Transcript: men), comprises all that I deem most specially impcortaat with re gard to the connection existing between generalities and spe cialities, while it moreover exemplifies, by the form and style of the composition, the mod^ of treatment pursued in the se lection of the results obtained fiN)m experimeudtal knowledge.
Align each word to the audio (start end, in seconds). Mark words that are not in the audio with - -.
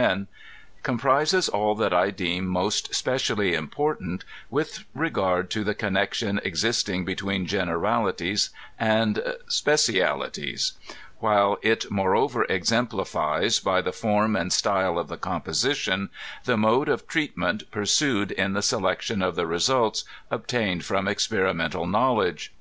men), 0.00 0.26
comprises 0.82 1.46
all 1.50 1.74
that 1.74 1.92
I 1.92 2.10
deem 2.10 2.46
most 2.46 2.94
specially 2.94 3.52
impcortaat 3.52 4.22
with 4.48 4.84
re 4.94 5.10
gard 5.10 5.50
to 5.50 5.62
the 5.62 5.74
connection 5.74 6.40
existing 6.42 7.04
between 7.04 7.44
generalities 7.44 8.48
and 8.78 9.22
spe 9.46 9.76
cialities, 9.76 10.72
while 11.18 11.58
it 11.60 11.90
moreover 11.90 12.44
exemplifies, 12.44 13.58
by 13.60 13.82
the 13.82 13.92
form 13.92 14.36
and 14.36 14.54
style 14.54 14.98
of 14.98 15.08
the 15.08 15.18
composition, 15.18 16.08
the 16.46 16.56
mod^ 16.56 16.88
of 16.88 17.06
treatment 17.06 17.70
pursued 17.70 18.30
in 18.30 18.54
the 18.54 18.62
se 18.62 18.78
lection 18.78 19.20
of 19.20 19.34
the 19.36 19.46
results 19.46 20.04
obtained 20.30 20.80
fiN)m 20.80 21.08
experimeudtal 21.10 21.90
knowledge. 21.90 22.54